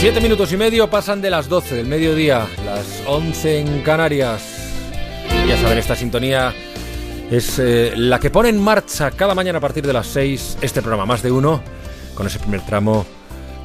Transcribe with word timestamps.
Siete 0.00 0.22
minutos 0.22 0.50
y 0.50 0.56
medio 0.56 0.88
pasan 0.88 1.20
de 1.20 1.28
las 1.28 1.46
12 1.46 1.74
del 1.74 1.86
mediodía, 1.86 2.46
las 2.64 3.02
11 3.06 3.58
en 3.58 3.82
Canarias. 3.82 4.42
Ya 5.46 5.60
saben, 5.60 5.76
esta 5.76 5.94
sintonía 5.94 6.54
es 7.30 7.58
eh, 7.58 7.92
la 7.94 8.18
que 8.18 8.30
pone 8.30 8.48
en 8.48 8.58
marcha 8.58 9.10
cada 9.10 9.34
mañana 9.34 9.58
a 9.58 9.60
partir 9.60 9.86
de 9.86 9.92
las 9.92 10.06
6 10.06 10.56
este 10.62 10.80
programa 10.80 11.04
Más 11.04 11.22
de 11.22 11.30
Uno, 11.30 11.62
con 12.14 12.26
ese 12.26 12.38
primer 12.38 12.64
tramo 12.64 13.04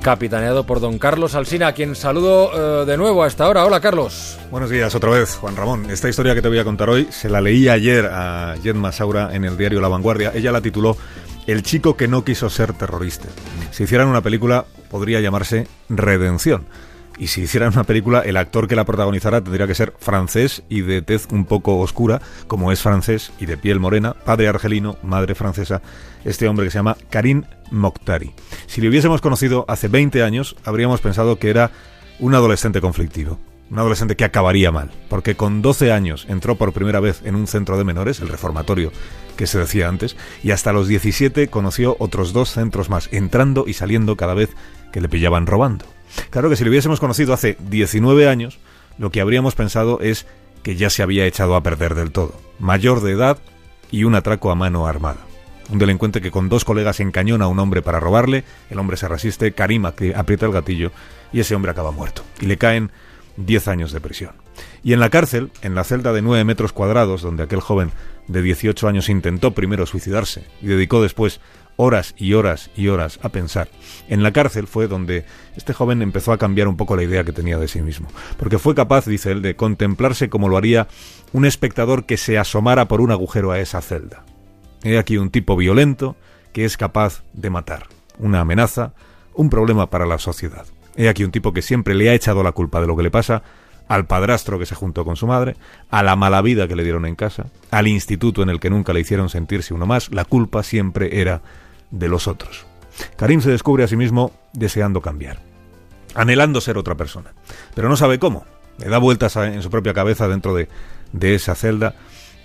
capitaneado 0.01 0.65
por 0.65 0.81
don 0.81 0.99
Carlos 0.99 1.35
Alsina, 1.35 1.67
a 1.67 1.71
quien 1.71 1.95
saludo 1.95 2.83
eh, 2.83 2.85
de 2.85 2.97
nuevo 2.97 3.23
a 3.23 3.27
esta 3.27 3.47
hora. 3.47 3.65
Hola, 3.65 3.79
Carlos. 3.79 4.37
Buenos 4.51 4.69
días 4.69 4.93
otra 4.93 5.11
vez, 5.11 5.37
Juan 5.37 5.55
Ramón. 5.55 5.89
Esta 5.89 6.09
historia 6.09 6.35
que 6.35 6.41
te 6.41 6.49
voy 6.49 6.59
a 6.59 6.65
contar 6.65 6.89
hoy 6.89 7.07
se 7.11 7.29
la 7.29 7.39
leí 7.39 7.69
ayer 7.69 8.07
a 8.11 8.55
Jen 8.61 8.77
Masaura 8.77 9.33
en 9.33 9.45
el 9.45 9.55
diario 9.55 9.79
La 9.79 9.87
Vanguardia. 9.87 10.33
Ella 10.35 10.51
la 10.51 10.59
tituló 10.59 10.97
El 11.47 11.61
chico 11.61 11.95
que 11.95 12.07
no 12.07 12.23
quiso 12.23 12.49
ser 12.49 12.73
terrorista. 12.73 13.27
Si 13.71 13.83
hicieran 13.83 14.07
una 14.07 14.21
película, 14.21 14.65
podría 14.89 15.21
llamarse 15.21 15.67
Redención. 15.89 16.65
Y 17.17 17.27
si 17.27 17.43
hicieran 17.43 17.73
una 17.73 17.83
película, 17.83 18.21
el 18.21 18.35
actor 18.35 18.67
que 18.67 18.75
la 18.75 18.83
protagonizara 18.83 19.41
tendría 19.41 19.67
que 19.67 19.75
ser 19.75 19.93
francés 19.99 20.63
y 20.69 20.81
de 20.81 21.01
tez 21.01 21.27
un 21.31 21.45
poco 21.45 21.79
oscura, 21.79 22.21
como 22.47 22.71
es 22.71 22.81
francés 22.81 23.31
y 23.39 23.45
de 23.45 23.57
piel 23.57 23.79
morena, 23.79 24.13
padre 24.13 24.47
argelino, 24.47 24.97
madre 25.01 25.35
francesa, 25.35 25.81
este 26.25 26.47
hombre 26.47 26.65
que 26.65 26.71
se 26.71 26.79
llama 26.79 26.97
Karim 27.09 27.43
Mokhtari. 27.71 28.33
Si 28.67 28.81
le 28.81 28.89
hubiésemos 28.89 29.21
conocido 29.21 29.65
hace 29.67 29.87
20 29.87 30.23
años, 30.23 30.55
habríamos 30.65 30.99
pensado 30.99 31.37
que 31.37 31.49
era 31.49 31.71
un 32.19 32.33
adolescente 32.35 32.81
conflictivo. 32.81 33.39
Un 33.69 33.79
adolescente 33.79 34.15
que 34.15 34.25
acabaría 34.25 34.71
mal, 34.71 34.91
porque 35.09 35.35
con 35.35 35.61
12 35.61 35.91
años 35.91 36.27
entró 36.29 36.55
por 36.55 36.71
primera 36.71 36.99
vez 36.99 37.21
en 37.25 37.35
un 37.35 37.47
centro 37.47 37.77
de 37.77 37.83
menores, 37.83 38.19
el 38.19 38.29
reformatorio 38.29 38.91
que 39.37 39.47
se 39.47 39.57
decía 39.57 39.89
antes, 39.89 40.15
y 40.43 40.51
hasta 40.51 40.71
los 40.71 40.87
17 40.87 41.47
conoció 41.47 41.95
otros 41.99 42.31
dos 42.31 42.51
centros 42.51 42.89
más, 42.89 43.09
entrando 43.11 43.65
y 43.67 43.73
saliendo 43.73 44.15
cada 44.17 44.35
vez 44.35 44.51
que 44.91 45.01
le 45.01 45.09
pillaban 45.09 45.47
robando. 45.47 45.85
Claro 46.29 46.49
que 46.49 46.55
si 46.55 46.63
lo 46.63 46.69
hubiésemos 46.69 46.99
conocido 46.99 47.33
hace 47.33 47.57
19 47.59 48.29
años, 48.29 48.59
lo 48.97 49.11
que 49.11 49.19
habríamos 49.19 49.55
pensado 49.55 49.99
es 49.99 50.25
que 50.63 50.75
ya 50.75 50.89
se 50.89 51.03
había 51.03 51.25
echado 51.25 51.55
a 51.55 51.63
perder 51.63 51.95
del 51.95 52.11
todo. 52.11 52.39
Mayor 52.59 53.01
de 53.01 53.11
edad 53.11 53.39
y 53.91 54.03
un 54.03 54.15
atraco 54.15 54.51
a 54.51 54.55
mano 54.55 54.87
armada. 54.87 55.19
Un 55.69 55.79
delincuente 55.79 56.21
que 56.21 56.31
con 56.31 56.49
dos 56.49 56.63
colegas 56.63 56.99
encañona 56.99 57.45
a 57.45 57.47
un 57.47 57.59
hombre 57.59 57.81
para 57.81 57.99
robarle, 57.99 58.43
el 58.69 58.79
hombre 58.79 58.97
se 58.97 59.07
resiste, 59.07 59.51
Karima 59.51 59.93
aprieta 60.15 60.45
el 60.45 60.51
gatillo 60.51 60.91
y 61.33 61.39
ese 61.39 61.55
hombre 61.55 61.71
acaba 61.71 61.91
muerto. 61.91 62.23
Y 62.39 62.45
le 62.45 62.57
caen 62.57 62.91
10 63.37 63.67
años 63.67 63.91
de 63.91 64.01
prisión. 64.01 64.33
Y 64.83 64.93
en 64.93 64.99
la 64.99 65.09
cárcel, 65.09 65.51
en 65.61 65.75
la 65.75 65.83
celda 65.83 66.13
de 66.13 66.21
9 66.21 66.43
metros 66.43 66.73
cuadrados, 66.73 67.21
donde 67.21 67.43
aquel 67.43 67.59
joven 67.59 67.91
de 68.27 68.41
18 68.41 68.87
años 68.87 69.09
intentó 69.09 69.51
primero 69.51 69.85
suicidarse 69.85 70.45
y 70.61 70.67
dedicó 70.67 71.01
después 71.01 71.39
horas 71.77 72.15
y 72.17 72.33
horas 72.33 72.69
y 72.75 72.87
horas 72.87 73.19
a 73.21 73.29
pensar. 73.29 73.67
En 74.07 74.23
la 74.23 74.31
cárcel 74.31 74.67
fue 74.67 74.87
donde 74.87 75.25
este 75.55 75.73
joven 75.73 76.01
empezó 76.01 76.31
a 76.31 76.37
cambiar 76.37 76.67
un 76.67 76.77
poco 76.77 76.95
la 76.95 77.03
idea 77.03 77.23
que 77.23 77.33
tenía 77.33 77.57
de 77.57 77.67
sí 77.67 77.81
mismo, 77.81 78.07
porque 78.37 78.59
fue 78.59 78.75
capaz, 78.75 79.05
dice 79.05 79.31
él, 79.31 79.41
de 79.41 79.55
contemplarse 79.55 80.29
como 80.29 80.49
lo 80.49 80.57
haría 80.57 80.87
un 81.33 81.45
espectador 81.45 82.05
que 82.05 82.17
se 82.17 82.37
asomara 82.37 82.87
por 82.87 83.01
un 83.01 83.11
agujero 83.11 83.51
a 83.51 83.59
esa 83.59 83.81
celda. 83.81 84.23
He 84.83 84.97
aquí 84.97 85.17
un 85.17 85.31
tipo 85.31 85.57
violento 85.57 86.15
que 86.53 86.65
es 86.65 86.77
capaz 86.77 87.23
de 87.33 87.49
matar, 87.49 87.87
una 88.17 88.41
amenaza, 88.41 88.93
un 89.33 89.49
problema 89.49 89.89
para 89.89 90.05
la 90.05 90.19
sociedad. 90.19 90.65
He 90.97 91.09
aquí 91.09 91.23
un 91.23 91.31
tipo 91.31 91.53
que 91.53 91.61
siempre 91.61 91.93
le 91.93 92.09
ha 92.09 92.13
echado 92.13 92.43
la 92.43 92.51
culpa 92.51 92.81
de 92.81 92.87
lo 92.87 92.95
que 92.95 93.03
le 93.03 93.11
pasa 93.11 93.43
al 93.87 94.07
padrastro 94.07 94.57
que 94.57 94.65
se 94.65 94.75
juntó 94.75 95.05
con 95.05 95.15
su 95.15 95.27
madre, 95.27 95.55
a 95.89 96.03
la 96.03 96.15
mala 96.15 96.41
vida 96.41 96.67
que 96.67 96.75
le 96.75 96.83
dieron 96.83 97.05
en 97.05 97.15
casa, 97.15 97.47
al 97.71 97.87
instituto 97.87 98.41
en 98.41 98.49
el 98.49 98.59
que 98.59 98.69
nunca 98.69 98.93
le 98.93 99.01
hicieron 99.01 99.29
sentirse 99.29 99.73
uno 99.73 99.85
más, 99.85 100.11
la 100.11 100.25
culpa 100.25 100.63
siempre 100.63 101.21
era 101.21 101.41
de 101.91 102.09
los 102.09 102.27
otros. 102.27 102.65
Karim 103.17 103.41
se 103.41 103.51
descubre 103.51 103.83
a 103.83 103.87
sí 103.87 103.95
mismo 103.95 104.31
deseando 104.53 105.01
cambiar, 105.01 105.39
anhelando 106.15 106.61
ser 106.61 106.77
otra 106.77 106.95
persona, 106.95 107.33
pero 107.73 107.89
no 107.89 107.95
sabe 107.97 108.19
cómo. 108.19 108.45
Le 108.77 108.89
da 108.89 108.97
vueltas 108.97 109.35
en 109.37 109.61
su 109.61 109.69
propia 109.69 109.93
cabeza 109.93 110.27
dentro 110.27 110.53
de, 110.53 110.67
de 111.13 111.35
esa 111.35 111.55
celda, 111.55 111.95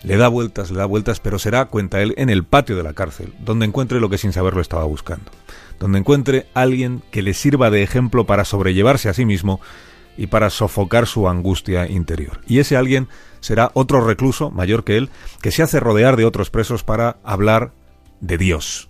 le 0.02 0.16
da 0.16 0.28
vueltas, 0.28 0.70
le 0.70 0.78
da 0.78 0.86
vueltas, 0.86 1.20
pero 1.20 1.38
será, 1.38 1.66
cuenta 1.66 2.00
él, 2.00 2.14
en 2.16 2.30
el 2.30 2.44
patio 2.44 2.76
de 2.76 2.82
la 2.82 2.94
cárcel, 2.94 3.34
donde 3.40 3.66
encuentre 3.66 4.00
lo 4.00 4.08
que 4.08 4.18
sin 4.18 4.32
saberlo 4.32 4.60
estaba 4.60 4.84
buscando, 4.84 5.30
donde 5.78 5.98
encuentre 5.98 6.46
alguien 6.54 7.02
que 7.10 7.22
le 7.22 7.34
sirva 7.34 7.70
de 7.70 7.82
ejemplo 7.82 8.26
para 8.26 8.44
sobrellevarse 8.44 9.08
a 9.08 9.14
sí 9.14 9.24
mismo 9.24 9.60
y 10.16 10.26
para 10.26 10.50
sofocar 10.50 11.06
su 11.06 11.28
angustia 11.28 11.88
interior. 11.88 12.40
Y 12.46 12.58
ese 12.58 12.76
alguien 12.76 13.08
será 13.40 13.70
otro 13.74 14.06
recluso, 14.06 14.50
mayor 14.50 14.84
que 14.84 14.96
él, 14.96 15.10
que 15.40 15.50
se 15.50 15.62
hace 15.62 15.80
rodear 15.80 16.16
de 16.16 16.24
otros 16.24 16.50
presos 16.50 16.82
para 16.82 17.18
hablar 17.24 17.72
de 18.20 18.38
Dios, 18.38 18.88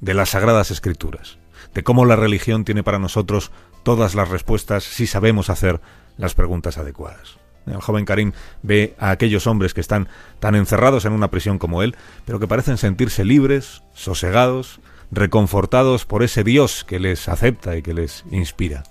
de 0.00 0.14
las 0.14 0.30
sagradas 0.30 0.70
escrituras, 0.70 1.38
de 1.74 1.82
cómo 1.82 2.04
la 2.04 2.16
religión 2.16 2.64
tiene 2.64 2.82
para 2.82 2.98
nosotros 2.98 3.50
todas 3.82 4.14
las 4.14 4.28
respuestas 4.28 4.84
si 4.84 5.06
sabemos 5.06 5.50
hacer 5.50 5.80
las 6.16 6.34
preguntas 6.34 6.78
adecuadas. 6.78 7.38
El 7.70 7.80
joven 7.80 8.04
Karim 8.04 8.32
ve 8.62 8.94
a 8.98 9.10
aquellos 9.10 9.46
hombres 9.46 9.74
que 9.74 9.80
están 9.80 10.08
tan 10.40 10.54
encerrados 10.54 11.04
en 11.04 11.12
una 11.12 11.30
prisión 11.30 11.58
como 11.58 11.82
él, 11.82 11.96
pero 12.24 12.40
que 12.40 12.48
parecen 12.48 12.78
sentirse 12.78 13.24
libres, 13.24 13.82
sosegados, 13.94 14.80
reconfortados 15.10 16.04
por 16.04 16.22
ese 16.22 16.44
Dios 16.44 16.84
que 16.84 16.98
les 16.98 17.28
acepta 17.28 17.76
y 17.76 17.82
que 17.82 17.94
les 17.94 18.24
inspira. 18.30 18.82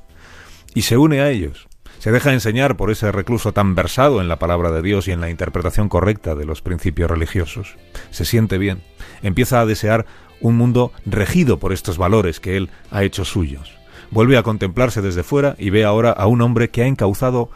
Y 0.74 0.84
se 0.84 0.98
une 0.98 1.22
a 1.22 1.30
ellos, 1.30 1.68
se 2.00 2.12
deja 2.12 2.34
enseñar 2.34 2.78
por 2.78 2.92
ese 2.92 3.12
recluso 3.12 3.54
tan 3.54 3.74
versado 3.74 4.22
en 4.22 4.28
la 4.28 4.38
palabra 4.38 4.72
de 4.72 4.82
Dios 4.82 5.08
y 5.08 5.12
en 5.12 5.22
la 5.22 5.30
interpretación 5.30 5.90
correcta 5.90 6.36
de 6.36 6.46
los 6.46 6.62
principios 6.62 7.10
religiosos. 7.10 7.76
Se 8.12 8.26
siente 8.26 8.58
bien, 8.58 8.84
empieza 9.24 9.60
a 9.60 9.66
desear 9.66 10.06
un 10.40 10.56
mundo 10.56 10.92
regido 11.06 11.58
por 11.58 11.74
estos 11.74 11.98
valores 11.98 12.40
que 12.40 12.58
él 12.58 12.70
ha 12.92 13.04
hecho 13.04 13.26
suyos. 13.26 13.76
Vuelve 14.12 14.38
a 14.38 14.44
contemplarse 14.44 15.02
desde 15.02 15.24
fuera 15.24 15.56
y 15.58 15.70
ve 15.72 15.84
ahora 15.84 16.12
a 16.12 16.28
un 16.28 16.42
hombre 16.42 16.70
que 16.70 16.84
ha 16.84 16.88
encauzado 16.88 17.50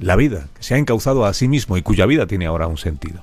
la 0.00 0.16
vida, 0.16 0.48
que 0.56 0.62
se 0.62 0.74
ha 0.74 0.78
encauzado 0.78 1.24
a 1.24 1.34
sí 1.34 1.46
mismo 1.46 1.76
y 1.76 1.82
cuya 1.82 2.06
vida 2.06 2.26
tiene 2.26 2.46
ahora 2.46 2.66
un 2.66 2.78
sentido. 2.78 3.22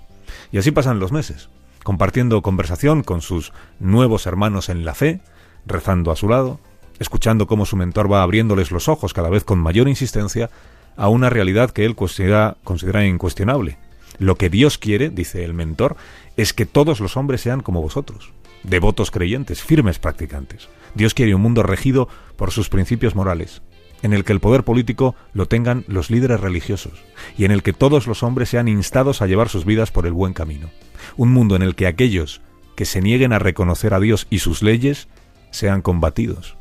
Y 0.51 0.59
así 0.59 0.71
pasan 0.71 0.99
los 0.99 1.11
meses, 1.11 1.49
compartiendo 1.83 2.41
conversación 2.41 3.03
con 3.03 3.21
sus 3.21 3.51
nuevos 3.79 4.27
hermanos 4.27 4.69
en 4.69 4.85
la 4.85 4.93
fe, 4.93 5.19
rezando 5.65 6.11
a 6.11 6.15
su 6.15 6.29
lado, 6.29 6.59
escuchando 6.99 7.47
cómo 7.47 7.65
su 7.65 7.75
mentor 7.75 8.11
va 8.11 8.23
abriéndoles 8.23 8.71
los 8.71 8.88
ojos 8.88 9.13
cada 9.13 9.29
vez 9.29 9.43
con 9.43 9.59
mayor 9.59 9.88
insistencia 9.89 10.49
a 10.95 11.09
una 11.09 11.29
realidad 11.29 11.71
que 11.71 11.85
él 11.85 11.95
considera, 11.95 12.57
considera 12.63 13.05
incuestionable. 13.05 13.77
Lo 14.19 14.35
que 14.35 14.49
Dios 14.49 14.77
quiere, 14.77 15.09
dice 15.09 15.44
el 15.44 15.53
mentor, 15.53 15.95
es 16.38 16.53
que 16.53 16.65
todos 16.65 16.99
los 16.99 17.17
hombres 17.17 17.41
sean 17.41 17.61
como 17.61 17.81
vosotros, 17.81 18.31
devotos 18.63 19.11
creyentes, 19.11 19.61
firmes 19.61 19.99
practicantes. 19.99 20.69
Dios 20.95 21.13
quiere 21.13 21.35
un 21.35 21.41
mundo 21.41 21.61
regido 21.63 22.07
por 22.35 22.51
sus 22.51 22.69
principios 22.69 23.15
morales, 23.15 23.61
en 24.01 24.13
el 24.13 24.23
que 24.23 24.33
el 24.33 24.39
poder 24.39 24.63
político 24.63 25.15
lo 25.33 25.47
tengan 25.47 25.83
los 25.87 26.09
líderes 26.09 26.39
religiosos, 26.39 27.03
y 27.37 27.45
en 27.45 27.51
el 27.51 27.63
que 27.63 27.73
todos 27.73 28.07
los 28.07 28.23
hombres 28.23 28.49
sean 28.49 28.67
instados 28.67 29.21
a 29.21 29.27
llevar 29.27 29.49
sus 29.49 29.65
vidas 29.65 29.91
por 29.91 30.05
el 30.05 30.13
buen 30.13 30.33
camino. 30.33 30.69
Un 31.15 31.31
mundo 31.31 31.55
en 31.55 31.61
el 31.61 31.75
que 31.75 31.87
aquellos 31.87 32.41
que 32.75 32.85
se 32.85 33.01
nieguen 33.01 33.33
a 33.33 33.39
reconocer 33.39 33.93
a 33.93 33.99
Dios 33.99 34.27
y 34.29 34.39
sus 34.39 34.61
leyes 34.61 35.07
sean 35.51 35.81
combatidos. 35.81 36.57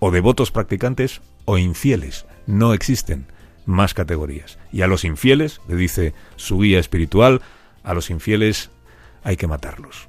O 0.00 0.10
devotos 0.10 0.50
practicantes 0.50 1.20
o 1.44 1.58
infieles. 1.58 2.26
No 2.46 2.74
existen 2.74 3.26
más 3.64 3.94
categorías. 3.94 4.58
Y 4.72 4.82
a 4.82 4.86
los 4.86 5.04
infieles, 5.04 5.60
le 5.68 5.76
dice 5.76 6.14
su 6.36 6.58
guía 6.58 6.78
espiritual, 6.78 7.40
a 7.82 7.94
los 7.94 8.10
infieles 8.10 8.70
hay 9.22 9.36
que 9.36 9.46
matarlos. 9.46 10.08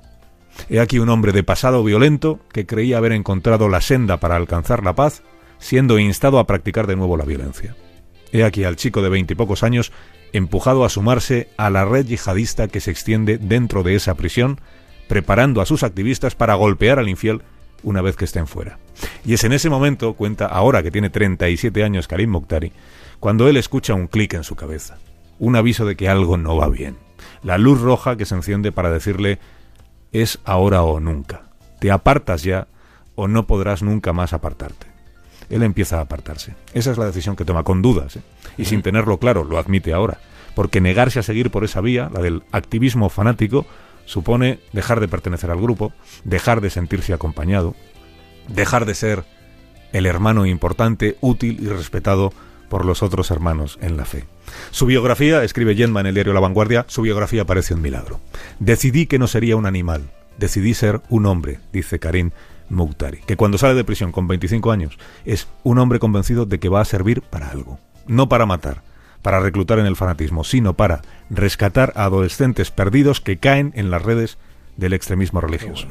He 0.69 0.79
aquí 0.79 0.99
un 0.99 1.09
hombre 1.09 1.31
de 1.31 1.43
pasado 1.43 1.83
violento 1.83 2.39
que 2.51 2.65
creía 2.65 2.97
haber 2.97 3.11
encontrado 3.11 3.69
la 3.69 3.81
senda 3.81 4.19
para 4.19 4.35
alcanzar 4.35 4.83
la 4.83 4.95
paz, 4.95 5.21
siendo 5.59 5.99
instado 5.99 6.39
a 6.39 6.47
practicar 6.47 6.88
de 6.88 6.95
nuevo 6.95 7.17
la 7.17 7.25
violencia. 7.25 7.75
He 8.31 8.43
aquí 8.43 8.63
al 8.63 8.75
chico 8.75 9.01
de 9.01 9.09
veintipocos 9.09 9.63
años 9.63 9.91
empujado 10.33 10.83
a 10.83 10.89
sumarse 10.89 11.47
a 11.57 11.69
la 11.69 11.85
red 11.85 12.05
yihadista 12.05 12.67
que 12.67 12.81
se 12.81 12.91
extiende 12.91 13.38
dentro 13.38 13.83
de 13.83 13.95
esa 13.95 14.15
prisión, 14.15 14.59
preparando 15.07 15.61
a 15.61 15.65
sus 15.65 15.83
activistas 15.83 16.35
para 16.35 16.55
golpear 16.55 16.99
al 16.99 17.09
infiel 17.09 17.41
una 17.83 18.01
vez 18.01 18.15
que 18.15 18.25
estén 18.25 18.47
fuera. 18.47 18.77
Y 19.23 19.33
es 19.33 19.44
en 19.44 19.53
ese 19.53 19.69
momento, 19.69 20.13
cuenta 20.13 20.47
ahora 20.47 20.83
que 20.83 20.91
tiene 20.91 21.09
37 21.09 21.83
años 21.83 22.07
Karim 22.07 22.31
Mokhtari, 22.31 22.74
cuando 23.19 23.47
él 23.47 23.57
escucha 23.57 23.94
un 23.94 24.07
clic 24.07 24.33
en 24.33 24.44
su 24.44 24.56
cabeza, 24.56 24.97
un 25.39 25.56
aviso 25.56 25.85
de 25.85 25.95
que 25.95 26.09
algo 26.09 26.38
no 26.38 26.57
va 26.57 26.68
bien, 26.68 26.97
la 27.44 27.57
luz 27.57 27.80
roja 27.80 28.18
que 28.18 28.25
se 28.25 28.35
enciende 28.35 28.71
para 28.71 28.91
decirle 28.91 29.39
es 30.12 30.39
ahora 30.44 30.83
o 30.83 31.00
nunca, 31.00 31.44
te 31.80 31.91
apartas 31.91 32.44
ya 32.44 32.68
o 33.15 33.27
no 33.27 33.47
podrás 33.47 33.83
nunca 33.83 34.13
más 34.13 34.33
apartarte. 34.33 34.94
Él 35.50 35.63
empieza 35.63 35.97
a 35.97 36.01
apartarse. 36.01 36.56
Esa 36.74 36.92
es 36.92 36.97
la 36.97 37.06
decisión 37.06 37.36
que 37.36 37.45
toma, 37.45 37.63
con 37.63 37.81
dudas, 37.81 38.18
¿eh? 38.18 38.21
y 38.57 38.65
sin 38.65 38.81
tenerlo 38.81 39.18
claro, 39.18 39.44
lo 39.44 39.57
admite 39.57 39.94
ahora, 39.94 40.19
porque 40.56 40.81
negarse 40.81 41.19
a 41.19 41.24
seguir 41.24 41.51
por 41.51 41.63
esa 41.63 41.81
vía, 41.81 42.09
la 42.13 42.21
del 42.21 42.44
activismo 42.51 43.09
fanático, 43.09 43.65
supone 44.06 44.59
dejar 44.74 45.00
de 45.00 45.07
pertenecer 45.07 45.51
al 45.51 45.62
grupo, 45.62 45.94
dejar 46.24 46.62
de 46.62 46.69
sentirse 46.69 47.13
acompañado, 47.13 47.75
dejar 48.47 48.86
de 48.86 48.95
ser 48.95 49.25
el 49.94 50.06
hermano 50.06 50.45
importante, 50.45 51.18
útil 51.21 51.59
y 51.62 51.68
respetado 51.68 52.33
por 52.69 52.86
los 52.86 53.03
otros 53.03 53.31
hermanos 53.31 53.77
en 53.81 53.97
la 53.97 54.06
fe. 54.06 54.25
Su 54.71 54.86
biografía, 54.86 55.44
escribe 55.44 55.75
Yenma 55.75 56.01
en 56.01 56.07
el 56.07 56.13
diario 56.15 56.33
La 56.33 56.39
Vanguardia, 56.39 56.86
su 56.88 57.01
biografía 57.01 57.45
parece 57.45 57.74
un 57.74 57.81
milagro. 57.81 58.19
Decidí 58.59 59.06
que 59.06 59.19
no 59.19 59.27
sería 59.27 59.56
un 59.56 59.65
animal, 59.65 60.09
decidí 60.38 60.74
ser 60.74 61.01
un 61.09 61.25
hombre, 61.25 61.59
dice 61.71 62.00
Karim 62.00 62.31
Mouktari, 62.69 63.19
que 63.19 63.38
cuando 63.38 63.57
sale 63.57 63.75
de 63.75 63.83
prisión 63.83 64.12
con 64.12 64.27
25 64.27 64.71
años 64.71 64.97
es 65.25 65.47
un 65.63 65.79
hombre 65.79 66.00
convencido 66.00 66.45
de 66.45 66.59
que 66.59 66.69
va 66.69 66.81
a 66.81 66.85
servir 66.85 67.21
para 67.21 67.50
algo, 67.50 67.79
no 68.07 68.29
para 68.29 68.45
matar, 68.45 68.81
para 69.21 69.39
reclutar 69.39 69.79
en 69.79 69.85
el 69.85 69.95
fanatismo, 69.95 70.44
sino 70.44 70.73
para 70.73 71.01
rescatar 71.29 71.94
a 71.95 72.06
adolescentes 72.06 72.71
perdidos 72.71 73.21
que 73.21 73.38
caen 73.38 73.71
en 73.75 73.89
las 73.89 74.01
redes 74.01 74.38
del 74.77 74.94
extremismo 74.94 75.41
religioso. 75.41 75.88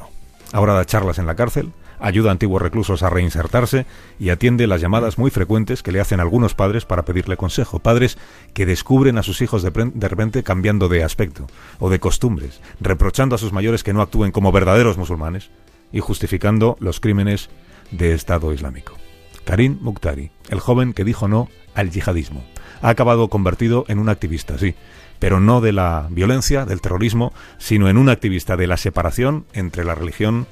Ahora 0.52 0.74
da 0.74 0.84
charlas 0.84 1.18
en 1.18 1.26
la 1.26 1.34
cárcel, 1.34 1.72
ayuda 1.98 2.28
a 2.28 2.32
antiguos 2.32 2.62
reclusos 2.62 3.02
a 3.02 3.10
reinsertarse 3.10 3.86
y 4.20 4.28
atiende 4.28 4.66
las 4.66 4.80
llamadas 4.80 5.18
muy 5.18 5.30
frecuentes 5.30 5.82
que 5.82 5.90
le 5.90 6.00
hacen 6.00 6.20
algunos 6.20 6.54
padres 6.54 6.84
para 6.84 7.04
pedirle 7.04 7.36
consejo. 7.36 7.80
Padres 7.80 8.18
que 8.52 8.66
descubren 8.66 9.18
a 9.18 9.22
sus 9.22 9.40
hijos 9.42 9.62
de, 9.62 9.70
de, 9.70 10.08
repente 10.08 10.42
cambiando 10.42 10.88
de 10.88 11.02
aspecto 11.02 11.46
o 11.80 11.90
de 11.90 11.98
costumbres, 11.98 12.60
reprochando 12.80 13.34
a 13.34 13.38
sus 13.38 13.52
mayores 13.52 13.82
que 13.82 13.92
no 13.92 14.02
actúen 14.02 14.30
como 14.32 14.52
verdaderos 14.52 14.96
musulmanes 14.98 15.50
y 15.94 16.00
justificando 16.00 16.76
los 16.80 17.00
crímenes 17.00 17.48
de 17.92 18.12
Estado 18.12 18.52
Islámico. 18.52 18.96
Karim 19.44 19.78
Mukhtari, 19.80 20.32
el 20.50 20.58
joven 20.60 20.92
que 20.92 21.04
dijo 21.04 21.28
no 21.28 21.48
al 21.74 21.90
yihadismo, 21.90 22.44
ha 22.82 22.88
acabado 22.90 23.28
convertido 23.28 23.84
en 23.88 24.00
un 24.00 24.08
activista, 24.08 24.58
sí, 24.58 24.74
pero 25.20 25.38
no 25.38 25.60
de 25.60 25.72
la 25.72 26.08
violencia, 26.10 26.66
del 26.66 26.80
terrorismo, 26.80 27.32
sino 27.58 27.88
en 27.88 27.96
un 27.96 28.08
activista 28.08 28.56
de 28.56 28.66
la 28.66 28.76
separación 28.76 29.46
entre 29.52 29.84
la 29.84 29.94
religión 29.94 30.46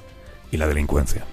y 0.49 0.57
la 0.57 0.67
delincuencia. 0.67 1.25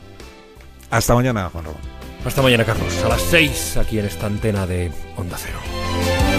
Hasta 0.90 1.14
mañana, 1.14 1.48
Juan 1.48 1.64
Ramón. 1.64 1.80
Hasta 2.24 2.42
mañana, 2.42 2.64
Carlos. 2.64 3.02
A 3.04 3.08
las 3.08 3.22
6 3.22 3.76
aquí 3.76 3.98
en 3.98 4.06
esta 4.06 4.26
antena 4.26 4.66
de 4.66 4.90
Onda 5.16 5.36
Cero. 5.38 6.29